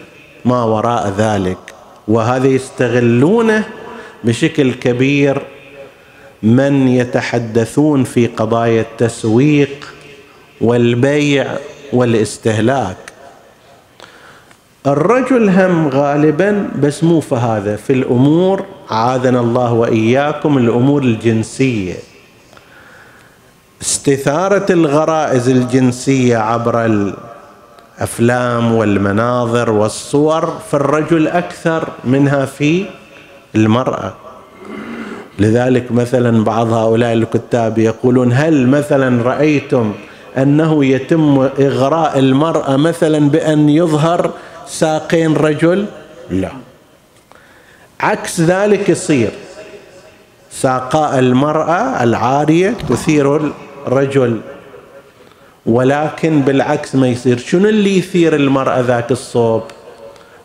ما 0.45 0.65
وراء 0.65 1.15
ذلك. 1.19 1.59
وهذا 2.09 2.47
يستغلونه 2.47 3.65
بشكل 4.25 4.73
كبير 4.73 5.43
من 6.43 6.89
يتحدثون 6.89 8.05
في 8.05 8.27
قضايا 8.27 8.81
التسويق 8.81 9.95
والبيع 10.61 11.47
والاستهلاك. 11.93 12.97
الرجل 14.87 15.51
هم 15.51 15.89
غالبا 15.89 16.71
بس 16.79 17.05
مو 17.05 17.21
فهذا 17.21 17.77
في 17.77 17.93
الأمور 17.93 18.65
عاذنا 18.91 19.41
الله 19.41 19.73
وإياكم 19.73 20.59
الأمور 20.59 21.03
الجنسية. 21.03 22.12
استثارة 23.83 24.73
الغرائز 24.73 25.49
الجنسية 25.49 26.37
عبر 26.37 26.85
الأفلام 27.99 28.75
والمناظر 28.75 29.71
والصور 29.71 30.59
في 30.71 30.75
الرجل 30.75 31.29
أكثر 31.29 31.89
منها 32.05 32.45
في 32.45 32.85
المرأة. 33.55 34.13
لذلك 35.39 35.93
مثلا 35.93 36.45
بعض 36.45 36.73
هؤلاء 36.73 37.13
الكتاب 37.13 37.79
يقولون 37.79 38.33
هل 38.33 38.69
مثلا 38.69 39.23
رأيتم 39.23 39.93
أنه 40.39 40.85
يتم 40.85 41.49
إغراء 41.61 42.19
المرأة 42.19 42.77
مثلا 42.77 43.31
بأن 43.31 43.69
يظهر 43.69 44.31
ساقين 44.67 45.35
رجل؟ 45.35 45.87
لا. 46.31 46.51
عكس 48.01 48.41
ذلك 48.41 48.89
يصير. 48.89 49.31
ساقاء 50.51 51.19
المرأة 51.19 52.03
العارية 52.03 52.75
تثير 52.89 53.53
الرجل 53.87 54.41
ولكن 55.67 56.41
بالعكس 56.41 56.95
ما 56.95 57.09
يصير. 57.09 57.39
شنو 57.39 57.69
اللي 57.69 57.99
يثير 57.99 58.37
المرأة 58.37 58.81
ذاك 58.81 59.11
الصوب؟ 59.11 59.63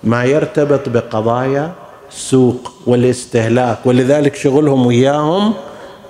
ما 0.04 0.24
يرتبط 0.24 0.90
بقضايا 0.90 1.72
السوق 2.12 2.72
والاستهلاك 2.86 3.78
ولذلك 3.86 4.36
شغلهم 4.36 4.86
وياهم 4.86 5.54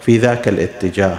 في 0.01 0.17
ذاك 0.17 0.47
الاتجاه. 0.47 1.17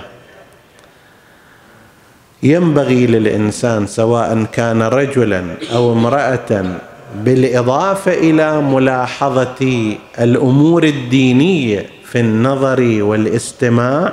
ينبغي 2.43 3.07
للإنسان 3.07 3.87
سواء 3.87 4.45
كان 4.53 4.83
رجلا 4.83 5.45
أو 5.75 5.93
امرأة 5.93 6.79
بالإضافة 7.25 8.13
إلى 8.13 8.61
ملاحظة 8.61 9.97
الأمور 10.19 10.85
الدينية 10.85 11.87
في 12.05 12.21
النظر 12.21 13.03
والاستماع 13.03 14.13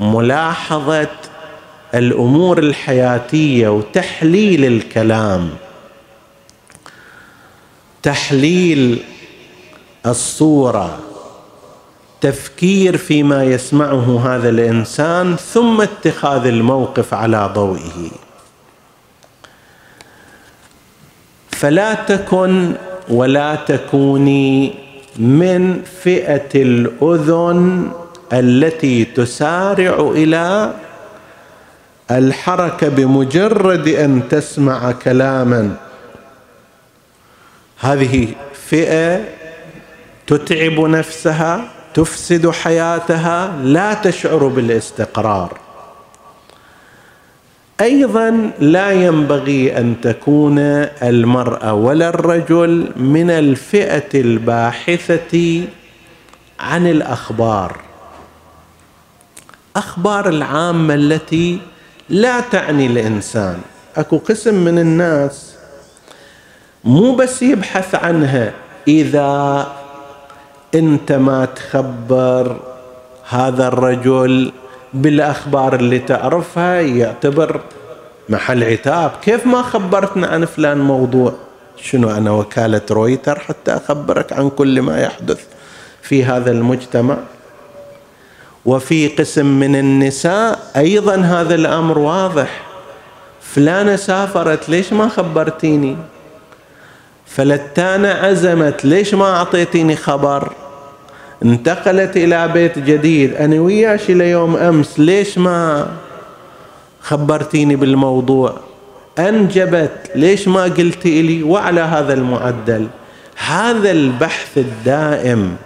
ملاحظة 0.00 1.08
الأمور 1.94 2.58
الحياتية 2.58 3.68
وتحليل 3.68 4.64
الكلام. 4.64 5.50
تحليل 8.02 9.02
الصورة. 10.06 10.98
تفكير 12.20 12.96
فيما 12.96 13.44
يسمعه 13.44 14.34
هذا 14.34 14.48
الإنسان 14.48 15.36
ثم 15.36 15.80
اتخاذ 15.80 16.46
الموقف 16.46 17.14
على 17.14 17.50
ضوئه. 17.54 18.10
فلا 21.50 21.94
تكن 21.94 22.72
ولا 23.08 23.54
تكوني 23.54 24.74
من 25.16 25.82
فئة 26.02 26.50
الأذن 26.54 27.92
التي 28.32 29.04
تسارع 29.04 30.10
إلى 30.10 30.72
الحركة 32.10 32.88
بمجرد 32.88 33.88
أن 33.88 34.28
تسمع 34.28 34.92
كلاما. 34.92 35.76
هذه 37.80 38.28
فئة 38.68 39.20
تتعب 40.26 40.80
نفسها 40.80 41.64
تفسد 41.94 42.50
حياتها 42.50 43.56
لا 43.62 43.94
تشعر 43.94 44.46
بالاستقرار. 44.46 45.58
أيضا 47.80 48.50
لا 48.58 48.92
ينبغي 48.92 49.78
أن 49.78 49.94
تكون 50.02 50.58
المراه 51.02 51.74
ولا 51.74 52.08
الرجل 52.08 52.90
من 52.96 53.30
الفئة 53.30 54.20
الباحثة 54.20 55.64
عن 56.60 56.86
الأخبار. 56.86 57.83
أخبار 59.76 60.28
العامة 60.28 60.94
التي 60.94 61.58
لا 62.08 62.40
تعني 62.40 62.86
الإنسان. 62.86 63.58
أكو 63.96 64.18
قسم 64.18 64.54
من 64.54 64.78
الناس 64.78 65.54
مو 66.84 67.14
بس 67.14 67.42
يبحث 67.42 67.94
عنها. 67.94 68.52
إذا 68.88 69.66
أنت 70.74 71.12
ما 71.12 71.44
تخبر 71.44 72.56
هذا 73.28 73.68
الرجل 73.68 74.52
بالأخبار 74.94 75.74
اللي 75.74 75.98
تعرفها 75.98 76.80
يعتبر 76.80 77.60
محل 78.28 78.64
عتاب. 78.64 79.10
كيف 79.22 79.46
ما 79.46 79.62
خبرتنا 79.62 80.26
عن 80.26 80.44
فلان 80.44 80.78
موضوع؟ 80.78 81.34
شنو 81.76 82.10
أنا 82.10 82.30
وكالة 82.30 82.80
رويتر 82.90 83.38
حتى 83.38 83.76
أخبرك 83.76 84.32
عن 84.32 84.50
كل 84.50 84.82
ما 84.82 85.00
يحدث 85.00 85.40
في 86.02 86.24
هذا 86.24 86.50
المجتمع؟ 86.50 87.16
وفي 88.66 89.08
قسم 89.08 89.46
من 89.46 89.76
النساء 89.76 90.58
أيضا 90.76 91.16
هذا 91.16 91.54
الأمر 91.54 91.98
واضح. 91.98 92.62
فلانة 93.42 93.96
سافرت 93.96 94.68
ليش 94.68 94.92
ما 94.92 95.08
خبرتيني؟ 95.08 95.96
فلتانة 97.26 98.08
عزمت 98.08 98.84
ليش 98.84 99.14
ما 99.14 99.36
أعطيتيني 99.36 99.96
خبر؟ 99.96 100.52
انتقلت 101.44 102.16
إلى 102.16 102.48
بيت 102.48 102.78
جديد 102.78 103.34
أنا 103.34 103.60
وياش 103.60 104.10
إلى 104.10 104.30
يوم 104.30 104.56
أمس 104.56 104.98
ليش 104.98 105.38
ما 105.38 105.88
خبرتيني 107.00 107.76
بالموضوع؟ 107.76 108.54
أنجبت 109.18 110.10
ليش 110.14 110.48
ما 110.48 110.62
قلتي 110.62 111.22
لي 111.22 111.42
وعلى 111.42 111.80
هذا 111.80 112.14
المعدل. 112.14 112.86
هذا 113.36 113.90
البحث 113.90 114.58
الدائم. 114.58 115.56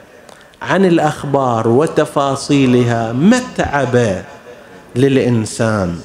عن 0.62 0.84
الأخبار 0.84 1.68
وتفاصيلها 1.68 3.12
متعبه 3.12 4.22
للإنسان. 4.96 5.98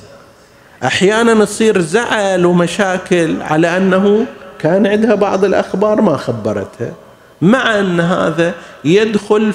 أحيانا 0.83 1.45
تصير 1.45 1.81
زعل 1.81 2.45
ومشاكل 2.45 3.41
على 3.41 3.77
أنه 3.77 4.25
كان 4.59 4.87
عندها 4.87 5.15
بعض 5.15 5.45
الأخبار 5.45 6.01
ما 6.01 6.17
خبرتها 6.17 6.93
مع 7.41 7.79
أن 7.79 7.99
هذا 7.99 8.53
يدخل 8.85 9.53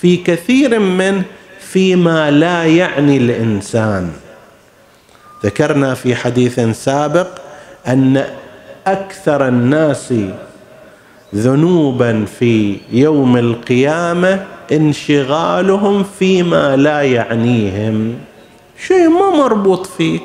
في 0.00 0.16
كثير 0.16 0.78
من 0.78 1.22
فيما 1.60 2.30
لا 2.30 2.64
يعني 2.64 3.16
الإنسان. 3.16 4.12
ذكرنا 5.44 5.94
في 5.94 6.14
حديث 6.14 6.60
سابق 6.60 7.28
أن 7.88 8.24
أكثر 8.86 9.48
الناس 9.48 10.14
ذنوبا 11.34 12.24
في 12.38 12.76
يوم 12.92 13.36
القيامة 13.36 14.44
انشغالهم 14.72 16.04
فيما 16.18 16.76
لا 16.76 17.02
يعنيهم. 17.02 18.14
شيء 18.86 19.08
ما 19.08 19.30
مربوط 19.30 19.86
فيك. 19.86 20.22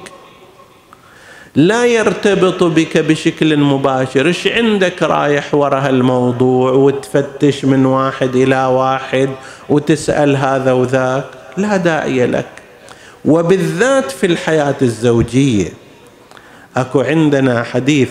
لا 1.56 1.86
يرتبط 1.86 2.64
بك 2.64 2.98
بشكل 2.98 3.58
مباشر. 3.58 4.26
إيش 4.28 4.48
عندك 4.48 5.04
رايح 5.04 5.56
وراء 5.56 5.90
الموضوع 5.90 6.72
وتفتش 6.72 7.66
من 7.66 7.86
واحد 7.86 8.36
إلى 8.36 8.66
واحد 8.66 9.30
وتسأل 9.70 10.36
هذا 10.36 10.72
وذاك؟ 10.72 11.26
لا 11.58 11.78
داعي 11.78 12.26
لك. 12.26 12.50
وبالذات 13.26 14.12
في 14.12 14.26
الحياة 14.26 14.76
الزوجية. 14.82 15.70
أكو 16.78 17.02
عندنا 17.02 17.64
حديث 17.64 18.10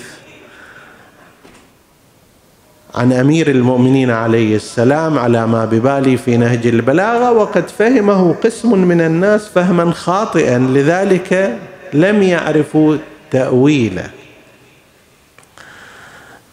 عن 2.94 3.12
أمير 3.12 3.50
المؤمنين 3.50 4.10
عليه 4.10 4.56
السلام 4.56 5.18
على 5.18 5.46
ما 5.46 5.64
ببالي 5.64 6.16
في 6.16 6.36
نهج 6.36 6.66
البلاغة 6.66 7.32
وقد 7.32 7.68
فهمه 7.68 8.32
قسم 8.32 8.78
من 8.78 9.00
الناس 9.00 9.48
فهما 9.48 9.92
خاطئا 9.92 10.58
لذلك 10.58 11.58
لم 11.92 12.22
يعرفوا 12.22 12.96
تأويله. 13.30 14.10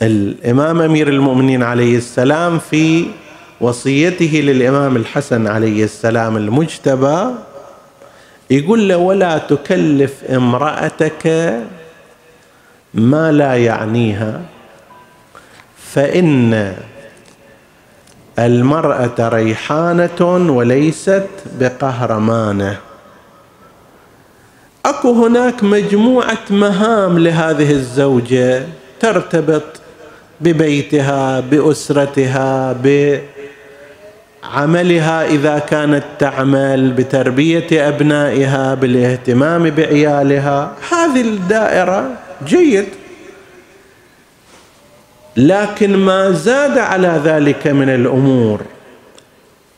الإمام 0.01 0.81
أمير 0.81 1.07
المؤمنين 1.07 1.63
عليه 1.63 1.97
السلام 1.97 2.59
في 2.59 3.05
وصيته 3.61 4.41
للإمام 4.43 4.95
الحسن 4.95 5.47
عليه 5.47 5.83
السلام 5.83 6.37
المجتبى 6.37 7.31
يقول 8.49 8.89
له 8.89 8.97
ولا 8.97 9.37
تكلف 9.37 10.23
امرأتك 10.23 11.53
ما 12.93 13.31
لا 13.31 13.55
يعنيها 13.55 14.41
فإن 15.95 16.73
المرأة 18.39 19.15
ريحانة 19.19 20.47
وليست 20.49 21.27
بقهرمانة. 21.59 22.77
أكو 24.85 25.25
هناك 25.25 25.63
مجموعة 25.63 26.37
مهام 26.49 27.19
لهذه 27.19 27.71
الزوجة 27.71 28.63
ترتبط 28.99 29.63
ببيتها 30.41 31.39
بأسرتها 31.39 32.75
بعملها 34.43 35.25
إذا 35.25 35.59
كانت 35.59 36.03
تعمل 36.19 36.91
بتربية 36.91 37.87
أبنائها 37.87 38.73
بالاهتمام 38.73 39.69
بعيالها. 39.69 40.71
هذه 40.91 41.21
الدائرة 41.21 42.09
جيد. 42.45 42.85
لكن 45.37 45.97
ما 45.97 46.31
زاد 46.31 46.77
على 46.77 47.21
ذلك 47.23 47.67
من 47.67 47.89
الأمور. 47.89 48.61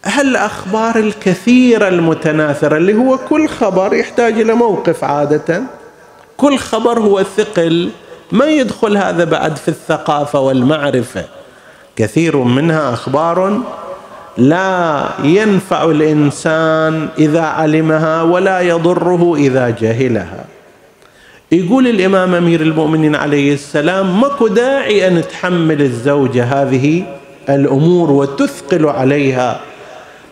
هالأخبار 0.05 0.95
الكثيرة 0.95 1.87
المتناثرة 1.87 2.77
اللي 2.77 2.93
هو 2.93 3.17
كل 3.17 3.47
خبر 3.47 3.93
يحتاج 3.93 4.39
إلى 4.39 4.53
موقف 4.53 5.03
عادة؟ 5.03 5.63
كل 6.37 6.57
خبر 6.57 6.99
هو 6.99 7.23
ثقل 7.23 7.89
ما 8.31 8.45
يدخل 8.45 8.97
هذا 8.97 9.23
بعد 9.23 9.55
في 9.57 9.67
الثقافة 9.67 10.39
والمعرفة. 10.39 11.25
كثير 11.95 12.37
منها 12.37 12.93
أخبار 12.93 13.61
لا 14.37 15.03
ينفع 15.23 15.83
الإنسان 15.83 17.07
إذا 17.19 17.41
علمها 17.41 18.21
ولا 18.21 18.61
يضره 18.61 19.35
إذا 19.35 19.69
جهلها. 19.69 20.45
يقول 21.51 21.88
الإمام 21.88 22.36
أمير 22.36 22.62
المؤمنين 22.62 23.15
عليه 23.15 23.53
السلام 23.53 24.21
ماكو 24.21 24.47
داعي 24.47 25.07
أن 25.07 25.27
تحمل 25.27 25.81
الزوجة 25.81 26.43
هذه 26.43 27.03
الأمور 27.49 28.12
وتثقل 28.12 28.86
عليها 28.86 29.60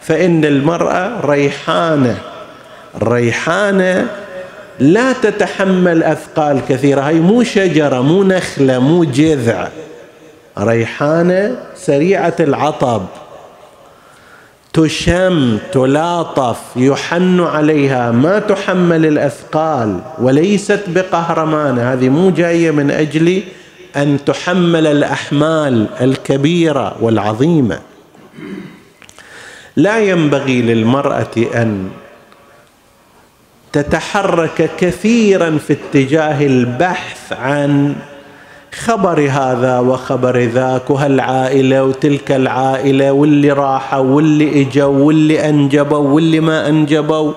فإن 0.01 0.45
المرأة 0.45 1.25
ريحانة 1.25 2.17
الريحانة 3.01 4.07
لا 4.79 5.13
تتحمل 5.13 6.03
أثقال 6.03 6.61
كثيرة. 6.69 7.01
هي 7.01 7.13
مو 7.13 7.43
شجرة 7.43 8.01
مو 8.01 8.23
نخلة 8.23 8.79
مو 8.79 9.03
جذع 9.03 9.67
ريحانة 10.59 11.55
سريعة 11.75 12.35
العطب. 12.39 13.05
تشم 14.75 15.57
تلاطف 15.71 16.59
يحن 16.75 17.39
عليها. 17.39 18.11
ما 18.11 18.39
تحمل 18.39 19.05
الأثقال 19.05 19.99
وليست 20.19 20.83
بقهرمانة 20.87 21.93
هذه 21.93 22.09
مو 22.09 22.29
جاية 22.29 22.71
من 22.71 22.91
أجل 22.91 23.43
أن 23.95 24.19
تحمل 24.25 24.87
الأحمال 24.87 25.87
الكبيرة 26.01 26.95
والعظيمة. 27.01 27.79
لا 29.75 29.99
ينبغي 29.99 30.61
للمرأة 30.61 31.35
أن 31.55 31.89
تتحرك 33.71 34.69
كثيرا 34.77 35.57
في 35.67 35.73
اتجاه 35.73 36.45
البحث 36.45 37.33
عن 37.33 37.95
خبر 38.75 39.29
هذا 39.31 39.79
وخبر 39.79 40.39
ذاك 40.39 40.89
وهالعائلة 40.89 41.83
وتلك 41.83 42.31
العائلة 42.31 43.11
واللي 43.11 43.51
راحوا 43.51 43.99
واللي 43.99 44.61
إجوا 44.61 45.05
واللي 45.05 45.49
أنجبوا 45.49 45.97
واللي 45.97 46.39
ما 46.39 46.69
أنجبوا؟ 46.69 47.33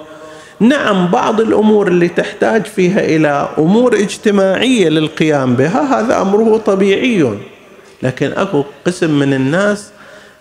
نعم 0.61 1.07
بعض 1.07 1.41
الأمور 1.41 1.89
اللي 1.89 2.09
تحتاج 2.09 2.65
فيها 2.65 3.01
إلى 3.01 3.49
أمور 3.59 3.95
اجتماعية 3.95 4.89
للقيام 4.89 5.55
بها 5.55 6.01
هذا 6.01 6.21
أمره 6.23 6.57
طبيعي. 6.57 7.39
لكن 8.03 8.33
أكو 8.33 8.65
قسم 8.87 9.19
من 9.19 9.35
الناس 9.35 9.91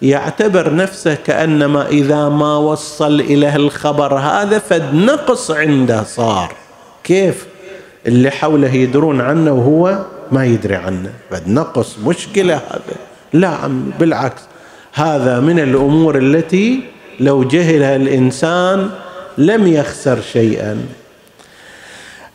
يعتبر 0.02 0.76
نفسه 0.76 1.14
كأنما 1.14 1.88
إذا 1.88 2.30
ما 2.30 2.58
وصل 2.58 3.20
إليه 3.20 3.56
الخبر 3.56 4.14
هذا 4.14 4.60
فد 4.60 4.94
نقص 4.94 5.52
عنده 5.52 6.04
صار. 6.04 6.54
كيف؟ 7.04 7.46
اللي 8.08 8.32
حوله 8.32 8.74
يدرون 8.74 9.22
عنه 9.22 9.52
وهو 9.52 10.06
ما 10.32 10.46
يدري 10.46 10.76
عنه. 10.76 11.14
فد 11.30 11.50
نقص 11.50 11.98
مشكلة 12.06 12.56
هذا. 12.56 12.96
لا 13.34 13.48
عم 13.48 13.92
بالعكس. 14.00 14.42
هذا 14.94 15.40
من 15.40 15.60
الأمور 15.60 16.18
التي 16.18 16.84
لو 17.20 17.44
جهلها 17.44 17.96
الإنسان 17.96 18.90
لم 19.38 19.68
يخسر 19.68 20.22
شيئا. 20.22 20.86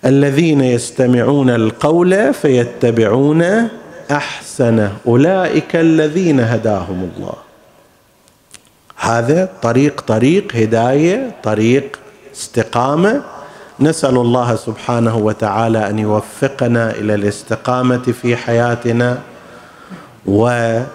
الذين 0.04 0.60
يستمعون 0.60 1.50
القول 1.50 2.34
فيتبعون 2.34 3.68
احسنه 4.10 4.92
أولئك 5.06 5.76
الذين 5.76 6.40
هداهم 6.40 7.10
الله. 7.16 7.34
هذا 8.96 9.48
طريق 9.62 10.00
طريق 10.00 10.56
هداية 10.56 11.30
طريق 11.42 11.98
استقامة. 12.34 13.22
نسأل 13.82 14.16
الله 14.16 14.56
سبحانه 14.56 15.16
وتعالى 15.16 15.90
أن 15.90 15.98
يوفقنا 15.98 16.90
إلى 16.90 17.14
الاستقامة 17.14 17.98
في 17.98 18.36
حياتنا 18.36 19.18
وأن 20.26 20.86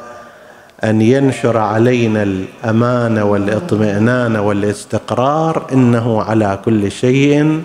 ينشر 1.02 1.58
علينا 1.58 2.24
الأمان 2.24 3.18
والإطمئنان 3.18 4.36
والاستقرار 4.36 5.68
إنه 5.74 6.22
على 6.22 6.60
كل 6.66 6.92
شيء 6.92 7.62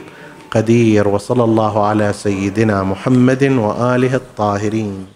قدير 0.51 1.09
وصلى 1.09 1.45
الله 1.45 1.87
على 1.87 2.13
سيدنا 2.13 2.83
محمد 2.83 3.43
وآله 3.43 4.15
الطاهرين. 4.15 5.07